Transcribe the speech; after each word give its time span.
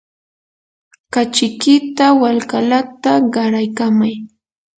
kachikita 1.13 2.05
walkalata 2.21 3.11
qaraykamay. 3.33 4.15